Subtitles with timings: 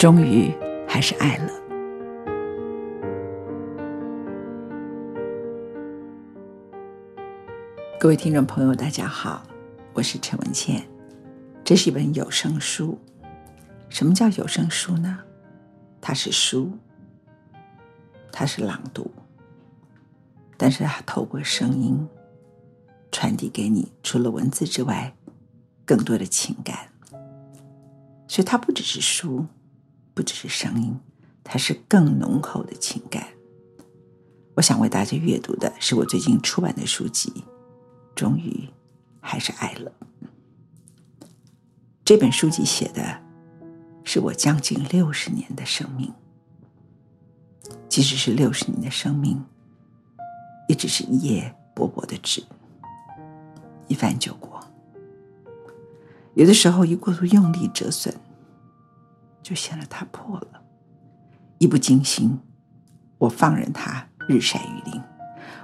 [0.00, 0.50] 终于
[0.88, 1.52] 还是爱了。
[8.00, 9.42] 各位听众朋友，大家好，
[9.92, 10.82] 我是陈文茜。
[11.62, 12.98] 这是一本有声书。
[13.90, 15.18] 什么叫有声书呢？
[16.00, 16.72] 它是书，
[18.32, 19.10] 它是朗读，
[20.56, 22.08] 但是它透过声音
[23.12, 25.14] 传递给你，除了文字之外，
[25.84, 26.88] 更多的情感。
[28.26, 29.44] 所以它不只是书。
[30.14, 30.98] 不只是声音，
[31.44, 33.28] 它是更浓厚的情感。
[34.56, 37.44] 我想为大家阅读的是我最近出版的书籍，
[38.14, 38.68] 终于
[39.20, 39.92] 还是爱了。
[42.04, 43.22] 这本书籍写的
[44.04, 46.12] 是我将近六十年的生命，
[47.88, 49.42] 即使是六十年的生命，
[50.68, 52.42] 也只是一页薄薄的纸，
[53.86, 54.60] 一翻就过。
[56.34, 58.14] 有的时候一过度用力折损。
[59.42, 60.62] 就显得它破了，
[61.58, 62.38] 一不经心，
[63.18, 65.02] 我放任它日晒雨淋，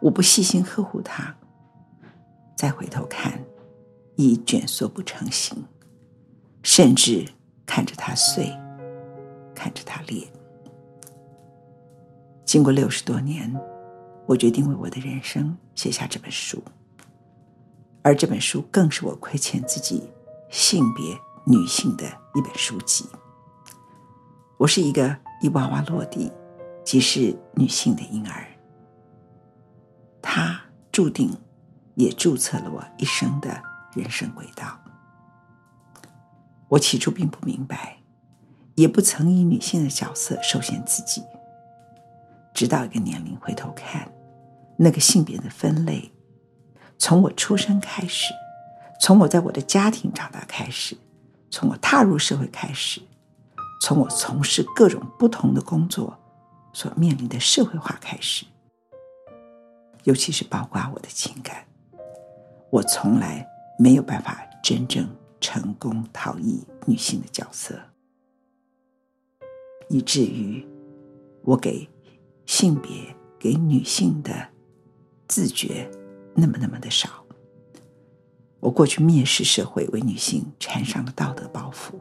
[0.00, 1.34] 我不细心呵护它，
[2.56, 3.42] 再回头看，
[4.16, 5.64] 已卷缩不成形，
[6.62, 7.26] 甚至
[7.64, 8.52] 看着它碎，
[9.54, 10.26] 看着它裂。
[12.44, 13.54] 经过六十多年，
[14.26, 16.62] 我决定为我的人生写下这本书，
[18.02, 20.10] 而这本书更是我亏欠自己
[20.50, 21.16] 性别
[21.46, 23.06] 女性的一本书籍。
[24.60, 26.30] 我是一个一娃娃落地
[26.84, 28.46] 即是女性的婴儿，
[30.20, 30.60] 她
[30.92, 31.34] 注定
[31.94, 33.48] 也注册了我一生的
[33.94, 34.78] 人生轨道。
[36.68, 37.96] 我起初并不明白，
[38.74, 41.22] 也不曾以女性的角色受限自己，
[42.52, 44.12] 直到一个年龄回头看，
[44.76, 46.12] 那个性别的分类，
[46.98, 48.34] 从我出生开始，
[49.00, 50.94] 从我在我的家庭长大开始，
[51.50, 53.00] 从我踏入社会开始。
[53.80, 56.16] 从我从事各种不同的工作
[56.72, 58.44] 所面临的社会化开始，
[60.04, 61.66] 尤其是包括我的情感，
[62.70, 63.44] 我从来
[63.78, 65.08] 没有办法真正
[65.40, 67.74] 成功逃逸女性的角色，
[69.88, 70.64] 以至于
[71.42, 71.88] 我给
[72.44, 74.48] 性别、给女性的
[75.26, 75.90] 自觉
[76.34, 77.08] 那么那么的少。
[78.60, 81.94] 我过去蔑视社会，为女性缠上了道德包袱。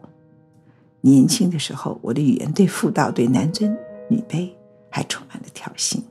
[1.01, 3.77] 年轻的时候，我的语言对妇道、对男尊
[4.09, 4.51] 女卑
[4.91, 6.01] 还充满了挑衅。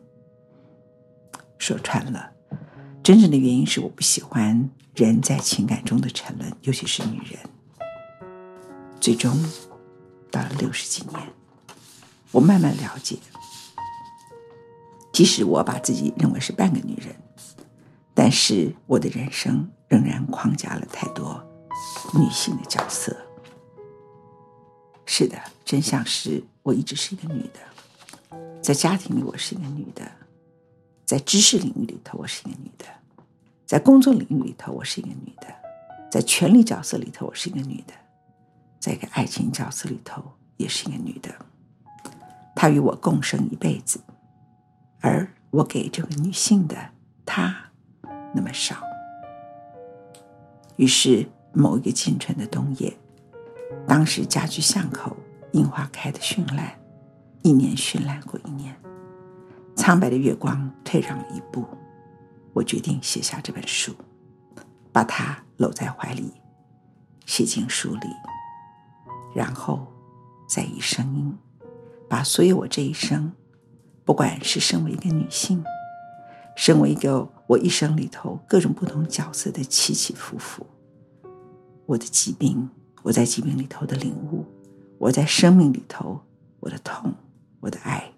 [1.59, 2.31] 说穿了，
[3.03, 7.39] 真正的原因是我不喜欢人在情感中的沉沦，尤其是女人。
[9.01, 9.37] 最终，
[10.31, 11.21] 到了六十几年，
[12.31, 13.17] 我慢慢了解，
[15.13, 17.15] 即使我把自己认为是半个女人，
[18.15, 21.45] 但是我的人生仍然框架了太多
[22.15, 23.15] 女性的角色。
[25.19, 30.09] 是的，真相是我一直是一个女的，在家庭里我是一个女的，
[31.05, 32.85] 在知识领域里头我是一个女的，
[33.67, 35.49] 在工作领域里头我是一个女的，
[36.09, 37.93] 在权力角色里头我是一个女的，
[38.79, 40.23] 在一个爱情角色里头
[40.57, 41.35] 也是一个女的。
[42.55, 43.99] 她与我共生一辈子，
[45.01, 46.77] 而我给这个女性的
[47.27, 47.73] 她
[48.33, 48.81] 那么少。
[50.77, 52.97] 于是某一个清晨的冬夜。
[53.87, 55.17] 当时家居巷口
[55.53, 56.79] 樱花开得绚烂，
[57.43, 58.75] 一年绚烂过一年。
[59.77, 61.65] 苍白的月光退让了一步，
[62.53, 63.95] 我决定写下这本书，
[64.93, 66.33] 把它搂在怀里，
[67.27, 68.09] 写进书里，
[69.35, 69.87] 然后
[70.49, 71.37] 再以声音
[72.09, 73.33] 把所有我这一生，
[74.05, 75.63] 不管是身为一个女性，
[76.57, 80.67] 身为一个我一生里头各种不同角色的起起伏伏，
[81.87, 82.69] 我的疾病。
[83.03, 84.45] 我在疾病里头的领悟，
[84.99, 86.21] 我在生命里头
[86.61, 87.15] 我的痛，
[87.61, 88.13] 我的爱，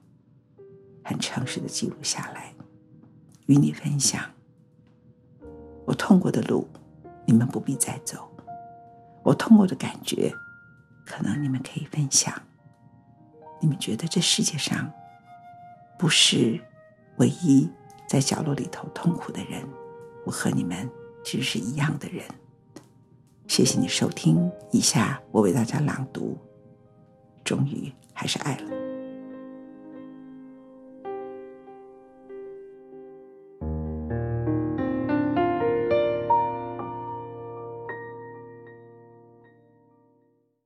[1.05, 2.55] 很诚实的记录下来，
[3.47, 4.23] 与你分享。
[5.85, 6.69] 我痛过的路，
[7.27, 8.19] 你们不必再走；
[9.23, 10.33] 我痛过的感觉，
[11.05, 12.33] 可能你们可以分享。
[13.61, 14.91] 你们觉得这世界上
[15.99, 16.59] 不是
[17.19, 17.69] 唯一
[18.09, 19.63] 在角落里头痛苦的人，
[20.25, 20.89] 我和你们
[21.23, 22.25] 其实是一样的人。
[23.51, 26.39] 谢谢你收听，以下我为大家朗读。
[27.43, 28.80] 终于还是爱了。